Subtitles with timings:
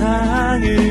[0.00, 0.89] 세상을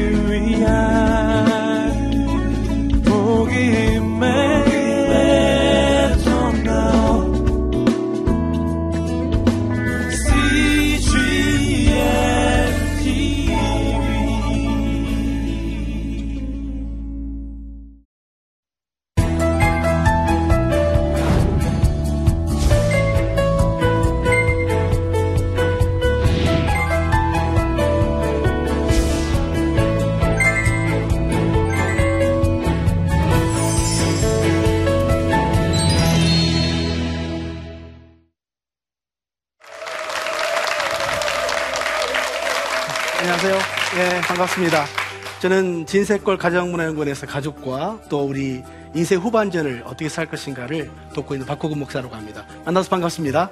[45.49, 48.61] 저는 진세골 가정문화연구원에서 가족과 또 우리
[48.93, 52.45] 인생 후반전을 어떻게 살 것인가를 돕고 있는 박호근 목사라고 합니다.
[52.65, 53.49] 만나서 반갑습니다.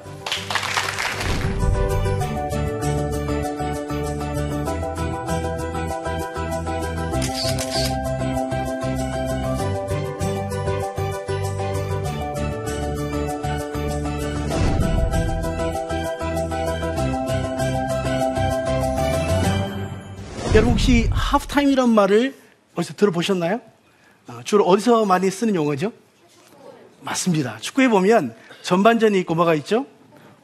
[20.58, 22.34] 여러분 혹시 하프타임이란 말을
[22.74, 23.62] 어디서 들어보셨나요?
[24.26, 25.94] 어, 주로 어디서 많이 쓰는 용어죠?
[27.02, 27.60] 맞습니다.
[27.60, 29.86] 축구에 보면 전반전이 있고 뭐가 있죠?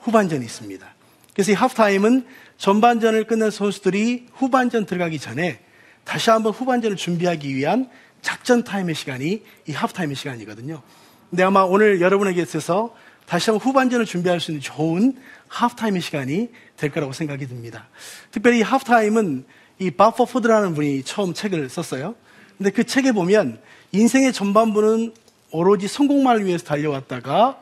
[0.02, 0.86] 후반전이 있습니다.
[1.34, 2.28] 그래서 이 하프타임은
[2.59, 5.61] 전반전을 끝낸 선수들이 후반전 들어가기 전에
[6.03, 7.89] 다시 한번 후반전을 준비하기 위한
[8.22, 10.84] 작전 타임의 시간이 이 하프타임의 시간이거든요.
[11.31, 16.91] 근데 아마 오늘 여러분에게 있어서 다시 한번 후반전을 준비할 수 있는 좋은 하프타임의 시간이 될
[16.91, 17.88] 거라고 생각이 듭니다.
[18.30, 19.45] 특별히 이 하프타임은
[19.80, 22.16] 이 바퍼 포드라는 분이 처음 책을 썼어요.
[22.58, 23.60] 근데 그 책에 보면
[23.92, 25.14] 인생의 전반부는
[25.52, 27.62] 오로지 성공만을 위해서 달려왔다가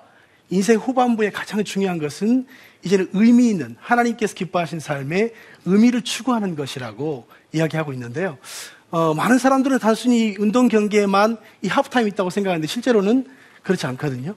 [0.49, 2.45] 인생 후반부에 가장 중요한 것은
[2.83, 5.33] 이제는 의미 있는 하나님께서 기뻐하신 삶의
[5.65, 8.37] 의미를 추구하는 것이라고 이야기하고 있는데요.
[8.89, 13.25] 어, 많은 사람들은 단순히 운동 경기에만 이 하프타임이 있다고 생각하는데 실제로는
[13.63, 14.35] 그렇지 않거든요.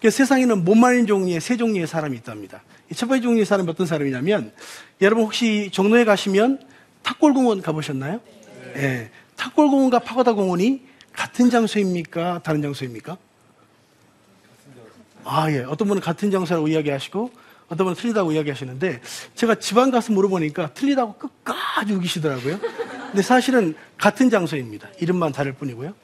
[0.00, 2.62] 세상에는 못 말린 종류의 세 종류의 사람이 있답니다.
[2.94, 4.52] 첫 번째 종류의 사람이 어떤 사람이냐면
[5.00, 6.60] 여러분 혹시 종로에 가시면
[7.08, 8.20] 탁골공원 가보셨나요?
[8.74, 8.80] 네.
[8.80, 9.10] 네.
[9.36, 10.82] 탁골공원과 파고다공원이
[11.14, 12.42] 같은 장소입니까?
[12.42, 13.16] 다른 장소입니까?
[15.24, 15.60] 아, 예.
[15.60, 17.30] 어떤 분은 같은 장소라고 이야기하시고,
[17.68, 19.00] 어떤 분은 틀리다고 이야기하시는데,
[19.34, 22.58] 제가 집안 가서 물어보니까 틀리다고 끝까지 우기시더라고요.
[22.58, 24.88] 근데 사실은 같은 장소입니다.
[25.00, 25.94] 이름만 다를 뿐이고요.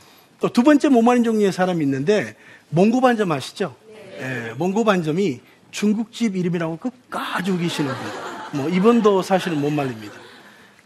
[0.41, 2.34] 또 두 번째 모마린 종류의 사람이 있는데,
[2.70, 3.76] 몽고반점 아시죠?
[4.19, 4.48] 네.
[4.48, 8.60] 예, 몽고반점이 중국집 이름이라고 끝까지 우기시는 분.
[8.60, 10.24] 뭐, 이분도 사실은 못 말립니다.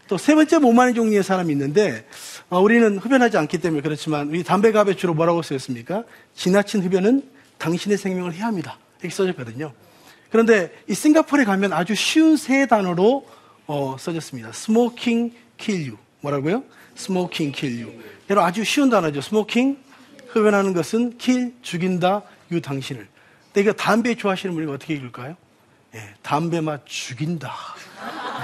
[0.09, 2.05] 또 세 번째 모마니 종류의 사람이 있는데
[2.49, 6.03] 어, 우리는 흡연하지 않기 때문에 그렇지만 우리 담배갑에 주로 뭐라고 쓰였습니까?
[6.35, 7.23] 지나친 흡연은
[7.59, 8.79] 당신의 생명을 해합니다.
[8.99, 9.71] 이렇게 써졌거든요.
[10.31, 13.25] 그런데 이 싱가포르에 가면 아주 쉬운 세 단어로
[13.67, 14.51] 어, 써졌습니다.
[14.51, 16.63] smoking kill you 뭐라고요?
[16.95, 17.91] smoking kill you
[18.31, 19.21] 여러분 아주 쉬운 단어죠.
[19.21, 19.77] smoking
[20.29, 23.07] 흡연하는 것은 kill 죽인다 you 당신을.
[23.57, 25.35] 이거 담배 좋아하시는 분이 어떻게 읽을까요?
[25.93, 27.53] 예, 담배 맛 죽인다.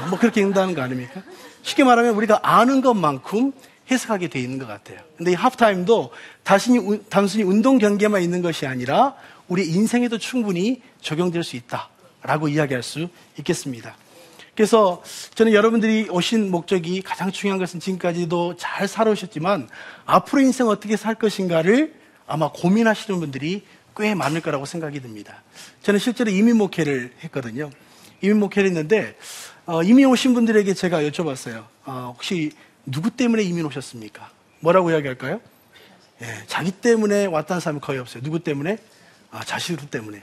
[0.10, 1.22] 뭐 그렇게 읽는다는 거 아닙니까?
[1.64, 3.52] 쉽게 말하면 우리가 아는 것만큼
[3.90, 5.00] 해석하게 돼 있는 것 같아요.
[5.18, 6.12] 근데 이 하프타임도
[6.44, 9.16] 단순히, 단순히 운동 경기에만 있는 것이 아니라
[9.48, 13.96] 우리 인생에도 충분히 적용될 수 있다라고 이야기할 수 있겠습니다.
[14.56, 15.04] 그래서
[15.36, 19.70] 저는 여러분들이 오신 목적이 가장 중요한 것은 지금까지도 잘 살아오셨지만
[20.06, 21.94] 앞으로 인생 어떻게 살 것인가를
[22.26, 23.64] 아마 고민하시는 분들이
[23.98, 25.44] 꽤 많을 거라고 생각이 듭니다.
[25.84, 27.70] 저는 실제로 이민 목회를 했거든요.
[28.22, 29.16] 이민 목회를 했는데
[29.66, 31.66] 어, 이민 오신 분들에게 제가 여쭤봤어요.
[31.86, 32.52] 어, 혹시
[32.86, 34.30] 누구 때문에 이민 오셨습니까?
[34.60, 35.42] 뭐라고 이야기할까요?
[36.22, 38.22] 예, 자기 때문에 왔다는 사람이 거의 없어요.
[38.24, 38.78] 누구 때문에?
[39.32, 40.22] 아, 자식 때문에.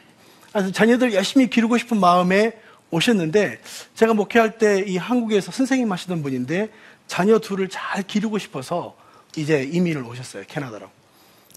[0.53, 2.53] 그래서 자녀들 열심히 기르고 싶은 마음에
[2.91, 3.61] 오셨는데
[3.95, 6.71] 제가 목회할 때 이 한국에서 선생님 하시던 분인데
[7.07, 8.97] 자녀 둘을 잘 기르고 싶어서
[9.37, 10.45] 이제 이민을 오셨어요.
[10.47, 10.89] 캐나다로.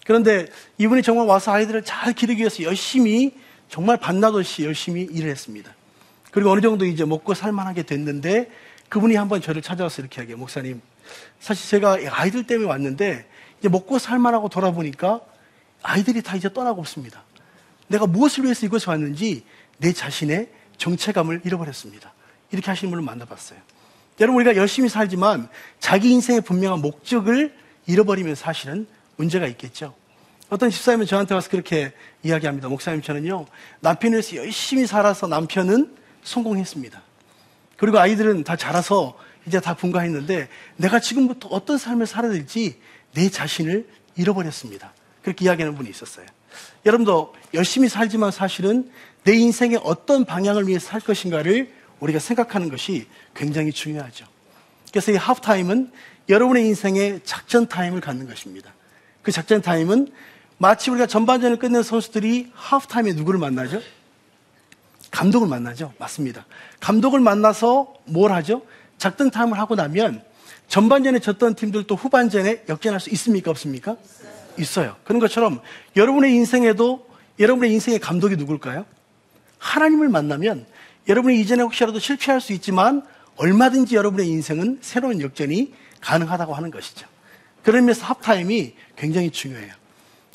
[0.06, 0.46] 그런데
[0.78, 3.32] 이분이 정말 와서 아이들을 잘 기르기 위해서 열심히
[3.68, 5.74] 정말 반나절 없이 열심히 일을 했습니다.
[6.36, 8.50] 그리고 어느 정도 이제 먹고 살만하게 됐는데
[8.90, 10.82] 그분이 한번 저를 찾아와서 이렇게 하게 목사님
[11.40, 13.26] 사실 제가 아이들 때문에 왔는데
[13.58, 15.22] 이제 먹고 살만하고 돌아보니까
[15.82, 17.22] 아이들이 다 이제 떠나고 없습니다.
[17.86, 19.46] 내가 무엇을 위해서 이곳에 왔는지
[19.78, 22.12] 내 자신의 정체감을 잃어버렸습니다.
[22.52, 23.58] 이렇게 하시는 분을 만나봤어요.
[24.20, 25.48] 여러분 우리가 열심히 살지만
[25.80, 27.56] 자기 인생의 분명한 목적을
[27.86, 28.86] 잃어버리면 사실은
[29.16, 29.94] 문제가 있겠죠.
[30.50, 32.68] 어떤 집사님은 저한테 와서 그렇게 이야기합니다.
[32.68, 33.46] 목사님 저는요
[33.80, 37.00] 남편을 위해서 열심히 살아서 남편은 성공했습니다.
[37.76, 42.80] 그리고 아이들은 다 자라서 이제 다 분가했는데 내가 지금부터 어떤 삶을 살아야 될지
[43.14, 44.92] 내 자신을 잃어버렸습니다.
[45.22, 46.26] 그렇게 이야기하는 분이 있었어요.
[46.84, 48.90] 여러분도 열심히 살지만 사실은
[49.24, 54.26] 내 인생의 어떤 방향을 위해 살 것인가를 우리가 생각하는 것이 굉장히 중요하죠.
[54.90, 55.90] 그래서 이 하프타임은
[56.28, 58.72] 여러분의 인생의 작전 타임을 갖는 것입니다.
[59.22, 60.08] 그 작전 타임은
[60.58, 63.80] 마치 우리가 전반전을 끝낸 선수들이 하프타임에 누구를 만나죠?
[65.16, 65.94] 감독을 만나죠.
[65.98, 66.44] 맞습니다.
[66.80, 68.60] 감독을 만나서 뭘 하죠?
[68.98, 70.22] 작전 타임을 하고 나면
[70.68, 73.50] 전반전에 졌던 팀들도 후반전에 역전할 수 있습니까?
[73.50, 73.96] 없습니까?
[74.58, 74.96] 있어요.
[75.04, 75.62] 그런 것처럼
[75.96, 77.06] 여러분의 인생에도
[77.38, 78.84] 여러분의 인생의 감독이 누굴까요?
[79.56, 80.66] 하나님을 만나면
[81.08, 83.02] 여러분이 이전에 혹시라도 실패할 수 있지만
[83.36, 85.72] 얼마든지 여러분의 인생은 새로운 역전이
[86.02, 87.06] 가능하다고 하는 것이죠.
[87.62, 89.72] 그런 면에서 합타임이 굉장히 중요해요.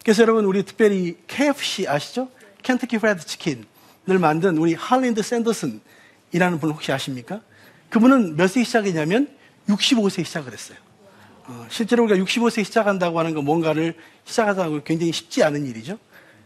[0.03, 2.29] 그래서 여러분 우리 특별히 KFC 아시죠?
[2.63, 3.70] 켄터키 프라이드 치킨을
[4.05, 7.41] 만든 우리 할랜드 샌더슨이라는 분 혹시 아십니까?
[7.89, 9.29] 그분은 몇 세 시작했냐면
[9.67, 10.77] 65세 시작을 했어요.
[11.45, 13.95] 어, 실제로 우리가 65세 시작한다고 하는 건 뭔가를
[14.25, 15.97] 시작하다고 굉장히 쉽지 않은 일이죠.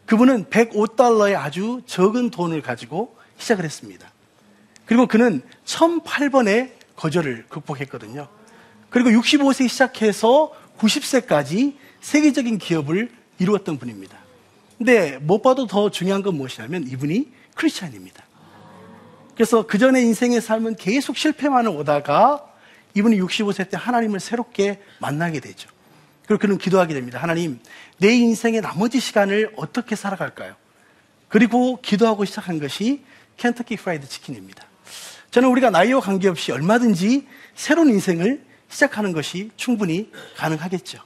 [0.05, 4.11] 그분은 105달러의 아주 적은 돈을 가지고 시작을 했습니다.
[4.85, 8.27] 그리고 그는 1008번의 거절을 극복했거든요.
[8.89, 13.09] 그리고 65세 시작해서 90세까지 세계적인 기업을
[13.39, 14.17] 이루었던 분입니다.
[14.77, 18.23] 근데 못 봐도 더 중요한 건 무엇이냐면 이분이 크리스찬입니다.
[19.33, 22.45] 그래서 그 전에 인생의 삶은 계속 실패만 오다가
[22.93, 25.69] 이분이 65세 때 하나님을 새롭게 만나게 되죠.
[26.25, 27.19] 그리고 그는 기도하게 됩니다.
[27.21, 27.59] 하나님,
[27.97, 30.55] 내 인생의 나머지 시간을 어떻게 살아갈까요?
[31.27, 33.03] 그리고 기도하고 시작한 것이
[33.37, 34.65] 켄터키 프라이드 치킨입니다.
[35.31, 40.99] 저는 우리가 나이와 관계없이 얼마든지 새로운 인생을 시작하는 것이 충분히 가능하겠죠.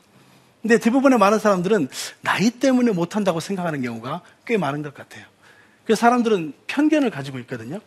[0.62, 1.88] 근데 대부분의 많은 사람들은
[2.22, 5.26] 나이 때문에 못한다고 생각하는 경우가 꽤 많은 것 같아요.
[5.90, 7.80] 그래서 사람들은 편견을 가지고 있거든요.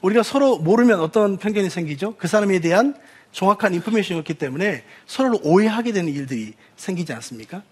[0.00, 2.14] 우리가 서로 모르면 어떤 편견이 생기죠?
[2.16, 2.94] 그 사람에 대한
[3.32, 7.62] 정확한 인포메이션이 없기 때문에 서로를 오해하게 되는 일들이 생기지 않습니까?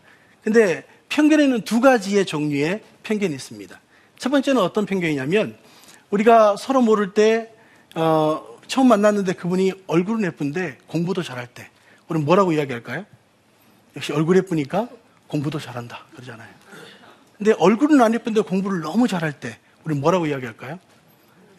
[0.45, 3.81] 근데 편견에는 두 가지의 종류의 편견이 있습니다.
[4.19, 5.57] 첫 번째는 어떤 편견이냐면
[6.11, 7.51] 우리가 서로 모를 때
[7.95, 11.71] 어, 처음 만났는데 그분이 얼굴은 예쁜데 공부도 잘할 때
[12.09, 13.07] 우리는 뭐라고 이야기할까요?
[13.97, 14.91] 역시 얼굴 예쁘니까
[15.29, 16.51] 공부도 잘한다 그러잖아요.
[17.39, 19.57] 근데 얼굴은 안 예쁜데 공부를 너무 잘할 때
[19.89, 20.79] 우리는 뭐라고 이야기할까요?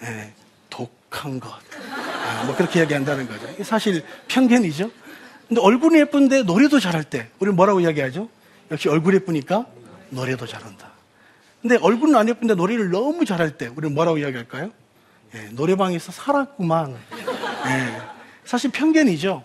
[0.01, 0.33] 네,
[0.69, 1.49] 독한 것.
[1.51, 3.63] 아, 뭐 그렇게 이야기한다는 거죠.
[3.63, 4.91] 사실 편견이죠.
[5.47, 8.29] 근데 얼굴이 예쁜데 노래도 잘할 때 우리는 뭐라고 이야기하죠?
[8.69, 9.65] 역시 얼굴 예쁘니까
[10.11, 10.91] 노래도 잘한다.
[11.63, 14.71] 근데 얼굴은 안 예쁜데 노래를 너무 잘할 때 우리는 뭐라고 이야기할까요?
[15.33, 16.95] 예, 노래방에서 살았구만.
[17.65, 18.01] 예,
[18.45, 19.43] 사실 편견이죠.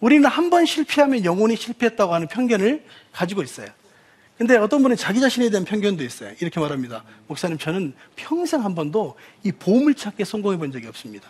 [0.00, 3.66] 우리는 한 번 실패하면 영원히 실패했다고 하는 편견을 가지고 있어요.
[4.36, 6.32] 근데 어떤 분은 자기 자신에 대한 편견도 있어요.
[6.40, 7.04] 이렇게 말합니다.
[7.28, 11.28] 목사님, 저는 평생 한 번도 이 보물찾기에 성공해 본 적이 없습니다.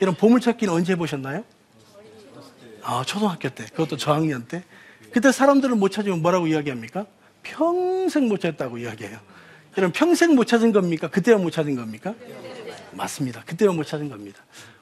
[0.00, 1.44] 이런 보물찾기는 언제 해보셨나요?
[2.82, 3.64] 아, 초등학교 때.
[3.66, 4.62] 그것도 저학년 때.
[5.10, 7.06] 그때 사람들을 못 찾으면 뭐라고 이야기합니까?
[7.42, 9.18] 평생 못 찾았다고 이야기해요.
[9.76, 11.08] 여러분, 평생 못 찾은 겁니까?
[11.08, 12.14] 그때만 못 찾은 겁니까?
[12.92, 13.42] 맞습니다.
[13.44, 14.38] 그때만 못 찾은 겁니다.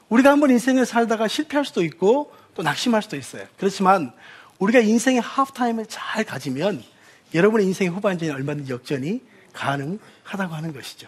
[0.09, 3.47] 우리가 한번 인생을 살다가 실패할 수도 있고 또 낙심할 수도 있어요.
[3.57, 4.13] 그렇지만
[4.59, 6.83] 우리가 인생의 하프타임을 잘 가지면
[7.33, 9.21] 여러분의 인생의 후반전에 얼마든지 역전이
[9.53, 11.07] 가능하다고 하는 것이죠.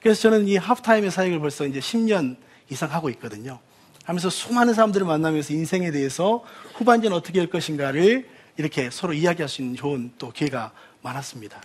[0.00, 2.36] 그래서 저는 이 하프타임의 사역을 벌써 이제 10년
[2.70, 3.58] 이상 하고 있거든요.
[4.04, 9.76] 하면서 수많은 사람들을 만나면서 인생에 대해서 후반전 어떻게 할 것인가를 이렇게 서로 이야기할 수 있는
[9.76, 10.72] 좋은 또 기회가
[11.02, 11.60] 많았습니다.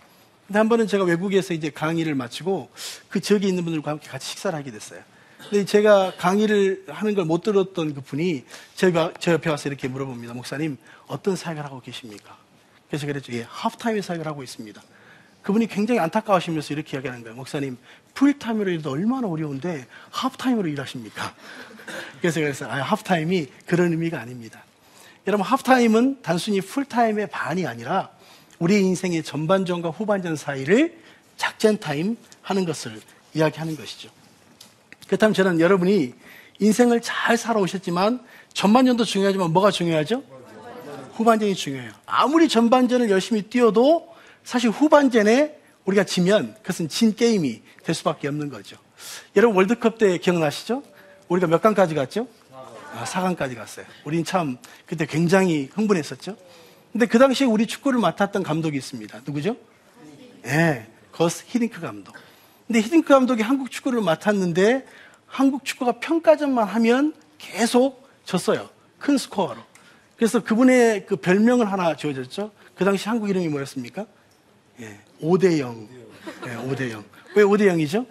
[0.47, 2.69] 근데 한 번은 제가 외국에서 이제 강의를 마치고
[3.09, 5.01] 그 지역에 있는 분들과 함께 같이 식사를 하게 됐어요.
[5.49, 8.43] 근데 제가 강의를 하는 걸 못 들었던 그 분이
[8.75, 10.33] 제가 저 옆에 와서 이렇게 물어봅니다.
[10.33, 10.77] 목사님,
[11.07, 12.40] 어떤 사역을 하고 계십니까?
[12.91, 13.31] 그래서 그랬죠.
[13.31, 14.81] 예, 하프타임의 사역을 하고 있습니다.
[15.43, 17.37] 그분이 굉장히 안타까워하시면서 이렇게 이야기하는 거예요.
[17.37, 17.77] 목사님,
[18.15, 21.33] 풀타임으로 일도 얼마나 어려운데 하프타임으로 일하십니까?
[22.19, 24.65] 그래서 그래서 아, 하프타임이 그런 의미가 아닙니다.
[25.25, 28.09] 여러분, 하프타임은 단순히 풀타임의 반이 아니라
[28.59, 30.99] 우리의 인생의 전반전과 후반전 사이를
[31.37, 32.99] 작전 타임 하는 것을
[33.33, 34.09] 이야기하는 것이죠.
[35.07, 36.13] 그렇다면 저는 여러분이
[36.59, 38.21] 인생을 잘 살아오셨지만
[38.53, 40.23] 전반전도 중요하지만 뭐가 중요하죠?
[41.13, 41.91] 후반전이 중요해요.
[42.05, 44.13] 아무리 전반전을 열심히 뛰어도
[44.43, 48.77] 사실 후반전에 우리가 지면 그것은 진 게임이 될 수밖에 없는 거죠.
[49.35, 50.83] 여러분 월드컵 때 기억나시죠?
[51.27, 52.27] 우리가 몇 강까지 갔죠?
[52.93, 53.85] 아, 4강까지 갔어요.
[54.03, 56.35] 우린 참 그때 굉장히 흥분했었죠.
[56.91, 59.21] 근데 그 당시에 우리 축구를 맡았던 감독이 있습니다.
[59.25, 59.55] 누구죠?
[60.45, 62.15] 예, 네, 거스 히딩크 감독.
[62.67, 64.85] 근데 히딩크 감독이 한국 축구를 맡았는데
[65.25, 68.69] 한국 축구가 평가전만 하면 계속 졌어요.
[68.99, 69.70] 큰 스코어로.
[70.21, 72.51] 그래서 그분의 그 별명을 하나 지어졌죠.
[72.75, 74.05] 그 당시 한국 이름이 뭐였습니까?
[74.79, 75.89] 예, 5대 0.
[76.45, 77.03] 예, 5대 0.
[77.35, 78.05] 왜 5대 0이죠?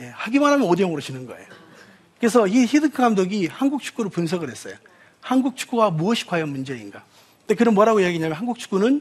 [0.00, 1.44] 예, 하기만 하면 5대 0으로 지는 거예요.
[2.20, 4.76] 그래서 이 히딩크 감독이 한국 축구를 분석을 했어요.
[5.20, 7.04] 한국 축구가 무엇이 과연 문제인가?
[7.40, 9.00] 근데 그는 뭐라고 이야기냐면 한국 축구는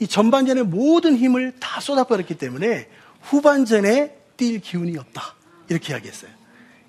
[0.00, 2.88] 이 전반전에 모든 힘을 다 쏟아버렸기 때문에
[3.20, 5.36] 후반전에 뛸 기운이 없다.
[5.68, 6.32] 이렇게 이야기했어요.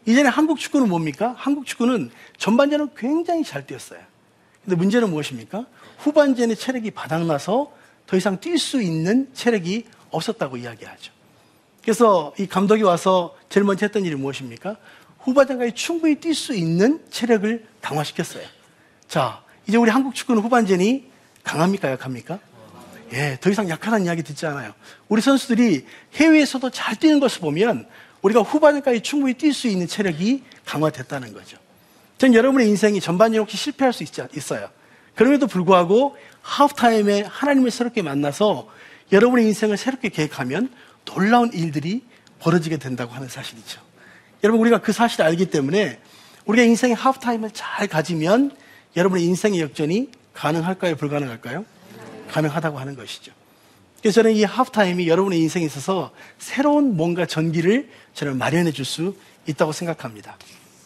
[0.07, 1.35] 이전에 한국 축구는 뭡니까?
[1.38, 2.09] 한국 축구는
[2.39, 4.00] 전반전은 굉장히 잘 뛰었어요.
[4.65, 5.67] 근데 문제는 무엇입니까?
[6.00, 7.72] 후반전에 체력이 바닥나서
[8.07, 11.13] 더 이상 뛸 수 있는 체력이 없었다고 이야기하죠.
[11.84, 14.75] 그래서 이 감독이 와서 제일 먼저 했던 일이 무엇입니까?
[15.19, 18.43] 후반전까지 충분히 뛸 수 있는 체력을 강화시켰어요.
[19.07, 21.12] 자, 이제 우리 한국 축구는 후반전이
[21.43, 21.91] 강합니까?
[21.91, 22.39] 약합니까?
[23.13, 24.74] 예, 더 이상 약하다는 이야기 듣지 않아요.
[25.07, 27.88] 우리 선수들이 해외에서도 잘 뛰는 것을 보면
[28.24, 31.57] 우리가 후반전까지 충분히 뛸 수 있는 체력이 강화됐다는 거죠.
[32.17, 34.69] 전 여러분의 인생이 전반전 혹시 실패할 수 있, 있어요.
[35.15, 38.67] 그럼에도 불구하고 하프타임에 하나님을 새롭게 만나서
[39.12, 40.69] 여러분의 인생을 새롭게 계획하면
[41.05, 42.03] 놀라운 일들이
[42.39, 43.81] 벌어지게 된다고 하는 사실이죠.
[44.43, 46.00] 여러분, 우리가 그 사실을 알기 때문에
[46.45, 48.55] 우리가 인생의 하프타임을 잘 가지면
[48.95, 50.95] 여러분의 인생의 역전이 가능할까요?
[50.95, 51.65] 불가능할까요?
[52.29, 53.31] 가능하다고 하는 것이죠.
[54.01, 59.15] 그래서 저는 이 하프타임이 여러분의 인생에 있어서 새로운 뭔가 전기를 저는 마련해 줄 수
[59.48, 60.38] 있다고 생각합니다.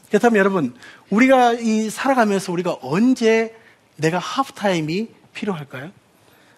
[0.10, 0.76] 그렇다면 여러분,
[1.10, 3.56] 우리가 이 살아가면서 우리가 언제
[3.96, 5.92] 내가 하프타임이 필요할까요?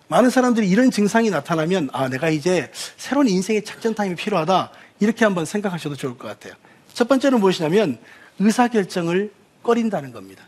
[0.07, 4.71] 많은 사람들이 이런 증상이 나타나면, 아, 내가 이제 새로운 인생의 작전 타임이 필요하다.
[4.99, 6.53] 이렇게 한번 생각하셔도 좋을 것 같아요.
[6.93, 7.97] 첫 번째는 무엇이냐면,
[8.39, 9.31] 의사결정을
[9.63, 10.43] 꺼린다는 겁니다.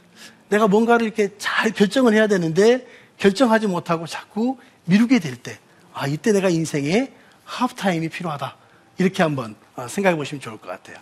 [0.49, 2.85] 내가 뭔가를 이렇게 잘 결정을 해야 되는데,
[3.17, 5.57] 결정하지 못하고 자꾸 미루게 될 때,
[5.93, 7.11] 아, 이때 내가 인생에
[7.45, 8.57] 하프타임이 필요하다.
[8.97, 10.97] 이렇게 한번 어, 생각해 보시면 좋을 것 같아요.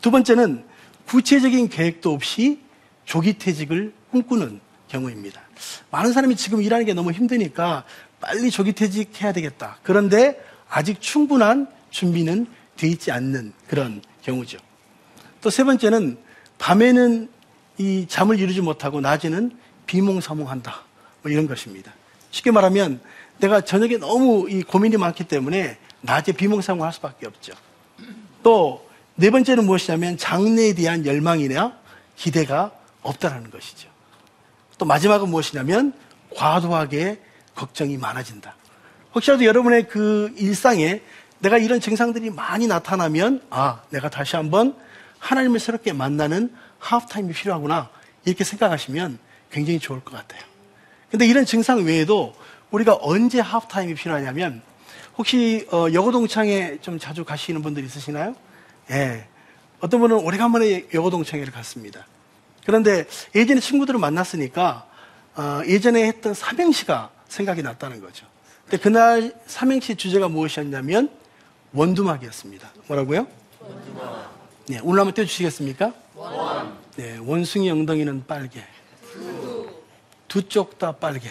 [0.00, 0.64] 두 번째는
[1.06, 2.60] 구체적인 계획도 없이
[3.04, 5.40] 조기 퇴직을 꿈꾸는 경우입니다.
[5.90, 7.84] 많은 사람이 지금 일하는 게 너무 힘드니까
[8.20, 9.78] 빨리 조기 퇴직해야 되겠다.
[9.82, 12.46] 그런데 아직 충분한 준비는
[12.76, 14.58] 돼 있지 않는 그런 경우죠.
[15.40, 16.18] 또 세 번째는
[16.58, 17.28] 밤에는
[17.78, 19.52] 이 잠을 이루지 못하고 낮에는
[19.86, 20.82] 비몽사몽한다.
[21.22, 21.92] 뭐 이런 것입니다.
[22.30, 23.00] 쉽게 말하면
[23.38, 27.52] 내가 저녁에 너무 이 고민이 많기 때문에 낮에 비몽사몽할 수밖에 없죠.
[28.42, 28.85] 또
[29.16, 31.78] 네 번째는 무엇이냐면 장래에 대한 열망이나
[32.16, 33.88] 기대가 없다라는 것이죠.
[34.76, 35.94] 또 마지막은 무엇이냐면
[36.34, 37.20] 과도하게
[37.54, 38.54] 걱정이 많아진다.
[39.14, 41.00] 혹시라도 여러분의 그 일상에
[41.38, 44.76] 내가 이런 증상들이 많이 나타나면 아, 내가 다시 한번
[45.18, 47.88] 하나님을 새롭게 만나는 하프타임이 필요하구나.
[48.26, 49.18] 이렇게 생각하시면
[49.50, 50.42] 굉장히 좋을 것 같아요.
[51.10, 52.34] 근데 이런 증상 외에도
[52.70, 54.60] 우리가 언제 하프타임이 필요하냐면
[55.16, 58.34] 혹시 어, 여고동창에 좀 자주 가시는 분들 있으시나요?
[58.90, 59.26] 예.
[59.80, 62.06] 어떤 분은 오래간만에 여고동창회를 갔습니다.
[62.64, 64.86] 그런데 예전에 친구들을 만났으니까
[65.36, 68.26] 어, 예전에 했던 삼행시가 생각이 났다는 거죠.
[68.64, 71.10] 근데 그날 삼행시 주제가 무엇이었냐면
[71.72, 72.70] 원두막이었습니다.
[72.86, 73.26] 뭐라고요?
[73.60, 74.36] 원두막.
[74.68, 75.92] 네, 오늘 한번 떼주시겠습니까?
[76.14, 76.76] 원.
[76.96, 78.64] 네, 원숭이 엉덩이는 빨개.
[79.12, 79.70] 두.
[80.28, 81.30] 두쪽다 빨개.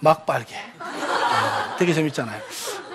[0.00, 0.56] 막 빨개.
[0.78, 2.42] 아, 되게 재밌잖아요.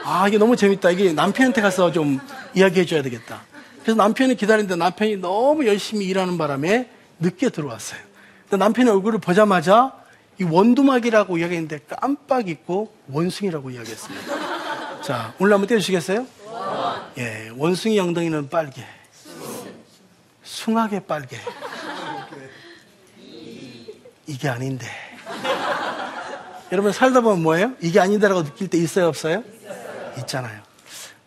[0.10, 0.92] 아, 이게 너무 재밌다.
[0.92, 2.22] 이게 남편한테 가서 좀
[2.56, 3.42] 이야기해 줘야 되겠다.
[3.82, 8.00] 그래서 남편이 기다리는데 남편이 너무 열심히 일하는 바람에 늦게 들어왔어요.
[8.44, 9.92] 근데 남편의 얼굴을 보자마자
[10.40, 15.02] 이 원두막이라고 이야기했는데 깜빡 잊고 원숭이라고 이야기했습니다.
[15.02, 16.26] 자, 오늘 한번 떼주시겠어요?
[16.46, 17.02] 원.
[17.18, 18.86] 예, 원숭이 엉덩이는 빨개.
[20.42, 21.38] 숭하게 빨개.
[24.26, 24.88] 이게 아닌데.
[26.72, 27.74] 여러분 살다 보면 뭐예요?
[27.82, 29.44] 이게 아니다라고 느낄 때 있어요, 없어요?
[29.58, 29.58] 있
[30.28, 30.62] 잖아요.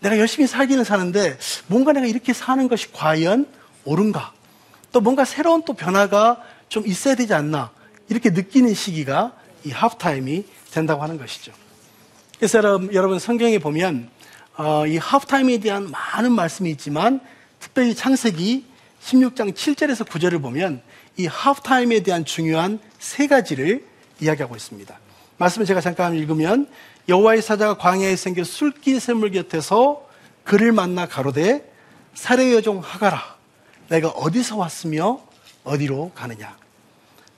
[0.01, 3.47] 내가 열심히 살기는 사는데 뭔가 내가 이렇게 사는 것이 과연
[3.85, 4.33] 옳은가?
[4.93, 7.71] 또 뭔가 새로운 또 변화가 좀 있어야 되지 않나?
[8.09, 9.33] 이렇게 느끼는 시기가
[9.65, 11.53] 이 하프타임이 된다고 하는 것이죠.
[12.39, 12.61] 그래서
[12.93, 14.09] 여러분 성경에 보면
[14.57, 17.21] 어, 이 하프타임에 대한 많은 말씀이 있지만
[17.61, 18.67] 특별히 창세기
[19.03, 20.83] 16장 7절에서 9절을 보면
[21.17, 23.85] 이 하프타임에 대한 중요한 세 가지를
[24.21, 24.99] 이야기하고 있습니다.
[25.39, 26.69] 말씀을 제가 잠깐 읽으면
[27.11, 30.09] 여호와의 사자가 광야에 생겨 술기 샘물 곁에서
[30.45, 31.69] 그를 만나 가로되
[32.15, 33.37] 사례 여종 하가라
[33.89, 35.21] 내가 어디서 왔으며
[35.65, 36.57] 어디로 가느냐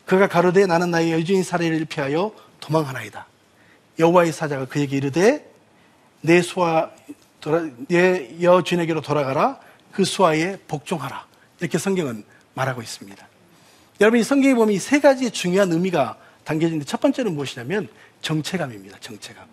[0.04, 3.26] 그가 가로되 나는 나의 여주인 사례를 피하여 도망하나이다
[3.98, 5.50] 여호와의 사자가 그에게 이르되
[6.20, 6.90] 내 수하
[7.88, 9.58] 내 여주인에게로 돌아가라
[9.90, 11.26] 그 수하에 복종하라
[11.60, 12.24] 이렇게 성경은
[12.54, 13.26] 말하고 있습니다.
[14.00, 17.88] 여러분 이 성경에 보면 이 세 가지의 중요한 의미가 담겨있는데 첫 번째는 무엇이냐면
[18.20, 18.98] 정체감입니다.
[19.00, 19.51] 정체감.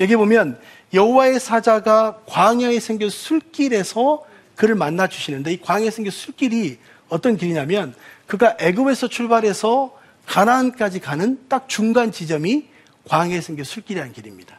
[0.00, 0.58] 여기 보면
[0.92, 4.24] 여호와의 사자가 광야에 생긴 술길에서
[4.54, 7.94] 그를 만나 주시는데 이 광야에 생긴 술길이 어떤 길이냐면
[8.26, 9.96] 그가 애굽에서 출발해서
[10.26, 12.68] 가나안까지 가는 딱 중간 지점이
[13.08, 14.58] 광야에 생긴 술길이라는 길입니다.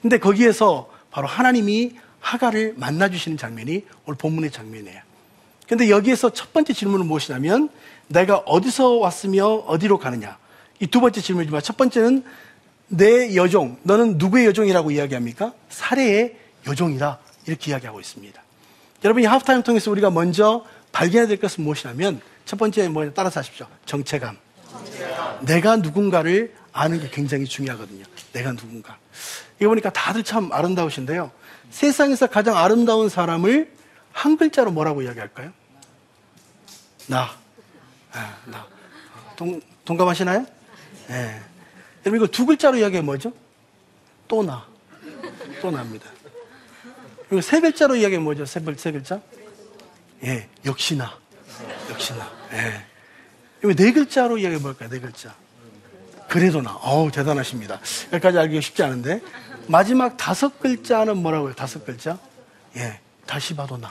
[0.00, 5.00] 근데 거기에서 바로 하나님이 하가를 만나 주시는 장면이 오늘 본문의 장면이에요.
[5.68, 7.68] 근데 여기에서 첫 번째 질문은 무엇이냐면
[8.08, 10.38] 내가 어디서 왔으며 어디로 가느냐.
[10.80, 12.24] 이 두 번째 질문이지만 첫 번째는
[12.94, 15.54] 내 여종, 너는 누구의 여종이라고 이야기합니까?
[15.70, 18.42] 사례의 여종이라 이렇게 이야기하고 있습니다.
[19.04, 23.66] 여러분 이 하프타임 통해서 우리가 먼저 발견해야 될 것은 무엇이냐면 첫 번째 뭐 따라서 하십시오.
[23.86, 24.36] 정체감.
[24.70, 25.46] 정체감.
[25.46, 28.04] 내가 누군가를 아는 게 굉장히 중요하거든요.
[28.34, 28.98] 내가 누군가.
[29.58, 31.30] 이거 보니까 다들 참 아름다우신데요.
[31.70, 33.72] 세상에서 가장 아름다운 사람을
[34.12, 35.50] 한 글자로 뭐라고 이야기할까요?
[37.06, 37.30] 나.
[38.12, 38.66] 아, 나.
[39.36, 40.44] 동, 동감하시나요?
[41.08, 41.12] 예.
[41.12, 41.40] 네.
[42.04, 43.32] 여러분 이거 두 글자로 이야기하면 뭐죠?
[44.28, 44.66] 또 나.
[45.60, 46.08] 또 납니다.
[47.28, 48.44] 그리고 세 글자로 이야기하면 뭐죠?
[48.44, 49.20] 세, 세 글자?
[50.24, 51.16] 예, 역시나.
[51.90, 52.30] 역시나.
[52.52, 52.84] 예.
[53.62, 54.88] 이거 네 글자로 이야기해 볼까요?
[54.88, 55.34] 네 글자.
[56.28, 56.74] 그래도 나.
[56.82, 57.80] 어우, 대단하십니다.
[58.12, 59.20] 여기까지 알기가 쉽지 않은데.
[59.66, 61.54] 마지막 다섯 글자는 뭐라고요?
[61.54, 62.18] 다섯 글자?
[62.76, 63.90] 예, 다시 봐도 나.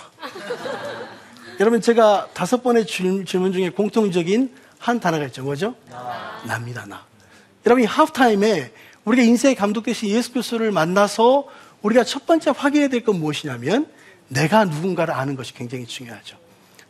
[1.59, 5.43] 여러분, 제가 다섯 번의 질문 중에 공통적인 한 단어가 있죠.
[5.43, 5.75] 뭐죠?
[5.89, 6.41] 나.
[6.45, 7.05] 납니다, 나.
[7.65, 8.71] 여러분, 이 하프타임에
[9.05, 11.47] 우리가 인생의 감독 대신 예수 그리스도를 만나서
[11.81, 13.87] 우리가 첫 번째 확인해야 될 건 무엇이냐면
[14.27, 16.37] 내가 누군가를 아는 것이 굉장히 중요하죠.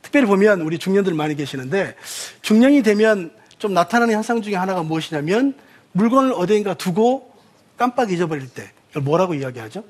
[0.01, 1.95] 특별히 보면 우리 중년들 많이 계시는데
[2.41, 5.55] 중년이 되면 좀 나타나는 현상 중에 하나가 무엇이냐면
[5.93, 7.31] 물건을 어디인가 두고
[7.77, 9.83] 깜빡 잊어버릴 때 이걸 뭐라고 이야기하죠?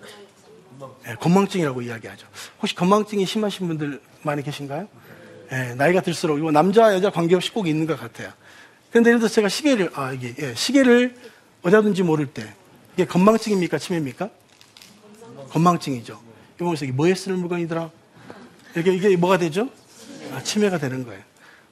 [1.06, 2.28] 네, 건망증이라고 이야기하죠.
[2.62, 4.88] 혹시 건망증이 심하신 분들 많이 계신가요?
[5.50, 8.32] 네, 나이가 들수록 이거 남자 여자 관계없이 꼭 있는 것 같아요.
[8.92, 11.16] 그런데 예를 들어서 제가 시계를 아 이게 예, 시계를
[11.64, 12.54] 어디든지 모를 때
[12.94, 14.30] 이게 건망증입니까 치매입니까?
[15.50, 16.14] 건망증이죠.
[16.56, 17.90] 이거 보면서 이게 뭐에 쓰는 물건이더라?
[18.78, 19.70] 이게 이게 뭐가 되죠?
[20.34, 21.22] 아, 치매가 되는 거예요.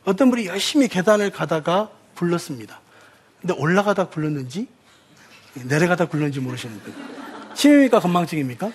[0.05, 2.81] 어떤 분이 열심히 계단을 가다가 굴렀습니다.
[3.41, 4.67] 근데 올라가다 굴렀는지
[5.53, 6.93] 내려가다 굴렀는지 모르시는 분.
[7.53, 7.99] 치매입니까?
[7.99, 8.71] 건망증입니까?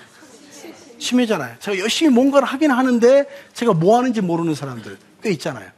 [0.99, 1.57] 치매잖아요.
[1.61, 5.71] 제가 열심히 뭔가를 하긴 하는데 제가 뭐 하는지 모르는 사람들 꽤 있잖아요.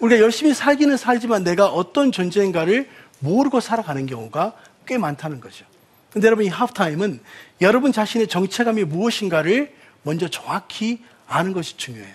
[0.00, 2.88] 우리가 열심히 살기는 살지만 내가 어떤 존재인가를
[3.20, 4.54] 모르고 살아가는 경우가
[4.86, 5.64] 꽤 많다는 거죠.
[6.12, 7.20] 근데 여러분 이 하프타임은
[7.60, 12.14] 여러분 자신의 정체감이 무엇인가를 먼저 정확히 아는 것이 중요해요.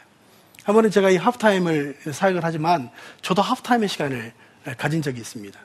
[0.64, 2.90] 한 번은 제가 이 하프타임을 사역을 하지만
[3.22, 4.34] 저도 하프타임의 시간을
[4.78, 5.60] 가진 적이 있습니다.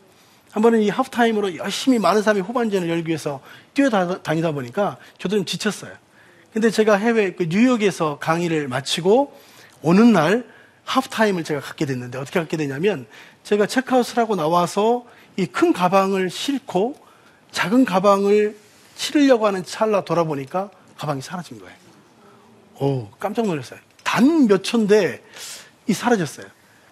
[0.50, 3.40] 한 번은 이 하프타임으로 열심히 많은 사람이 후반전을 열기 위해서
[3.74, 5.92] 뛰어다니다 보니까 저도 좀 지쳤어요.
[6.52, 9.32] 근데 제가 해외 그 뉴욕에서 강의를 마치고
[9.82, 10.44] 오는 날
[10.88, 13.06] 하프타임을 제가 갖게 됐는데 어떻게 갖게 되냐면
[13.44, 15.04] 제가 체크아웃을 하고 나와서
[15.36, 16.96] 이 큰 가방을 싣고
[17.52, 18.56] 작은 가방을
[18.96, 21.76] 실으려고 하는 찰나 돌아보니까 가방이 사라진 거예요.
[22.80, 23.78] 오, 깜짝 놀랐어요.
[24.02, 25.22] 단 몇 초인데
[25.86, 26.46] 이 사라졌어요.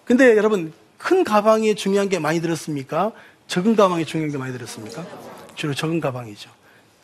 [0.05, 3.11] 근데 여러분 큰 가방에 중요한 게 많이 들었습니까?
[3.47, 5.05] 적은 가방에 중요한 게 많이 들었습니까?
[5.55, 6.49] 주로 적은 가방이죠.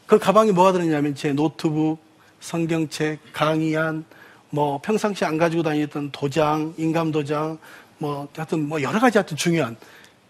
[0.06, 2.00] 그 가방에 뭐가 들었냐면 제 노트북,
[2.40, 4.06] 성경책, 강의안,
[4.54, 7.58] 뭐 평상시 안 가지고 다니던 도장, 인감 도장,
[7.98, 9.76] 뭐 하여튼 뭐 여러 가지 하여튼 중요한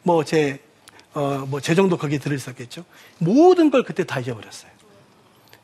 [0.04, 0.62] 뭐 제
[1.14, 2.86] 어뭐제 정도 거기에 들어 있었겠죠.
[3.20, 4.72] 모든 걸 그때 다 잊어버렸어요.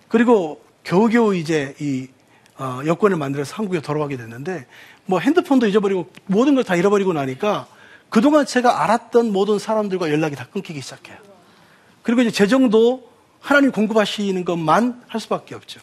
[0.10, 2.10] 그리고 겨우겨우 이제 이
[2.58, 4.68] 어, 여권을 만들어서 한국에 돌아가게 됐는데
[5.06, 7.66] 뭐 핸드폰도 잊어버리고 모든 걸 다 잃어버리고 나니까
[8.10, 11.18] 그동안 제가 알았던 모든 사람들과 연락이 다 끊기기 시작해요.
[12.04, 15.80] 그리고 이제 재정도 하나님 공급하시는 것만 할 수밖에 없죠.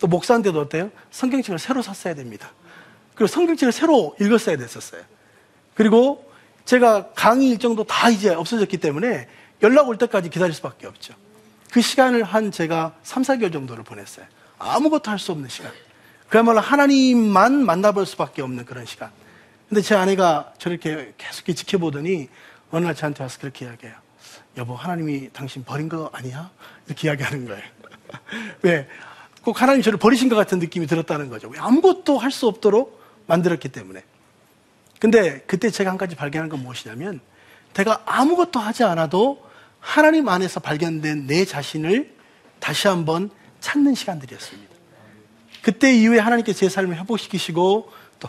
[0.00, 0.90] 또 목사인데도 어때요?
[1.10, 2.50] 성경책을 새로 샀어야 됩니다.
[3.14, 5.02] 그리고 성경책을 새로 읽었어야 됐었어요.
[5.74, 6.28] 그리고
[6.64, 9.28] 제가 강의 일정도 다 이제 없어졌기 때문에
[9.62, 11.14] 연락 올 때까지 기다릴 수밖에 없죠.
[11.70, 14.26] 그 시간을 한 제가 3, 4개월 정도를 보냈어요.
[14.58, 15.70] 아무것도 할 수 없는 시간.
[16.28, 19.10] 그야말로 하나님만 만나볼 수밖에 없는 그런 시간.
[19.68, 22.28] 근데 제 아내가 저렇게 계속 지켜보더니
[22.70, 23.96] 어느 날 저한테 와서 그렇게 이야기해요.
[24.56, 26.50] 여보, 하나님이 당신 버린 거 아니야?
[26.86, 27.62] 이렇게 이야기하는 거예요.
[28.62, 28.88] 왜?
[29.42, 31.52] 꼭 하나님 저를 버리신 것 같은 느낌이 들었다는 거죠.
[31.56, 34.02] 아무것도 할 수 없도록 만들었기 때문에.
[34.98, 37.20] 근데 그때 제가 한 가지 발견한 건 무엇이냐면,
[37.72, 39.42] 내가 아무것도 하지 않아도
[39.78, 42.14] 하나님 안에서 발견된 내 자신을
[42.58, 44.74] 다시 한번 찾는 시간들이었습니다.
[45.62, 48.28] 그때 이후에 하나님께 제 삶을 회복시키시고 또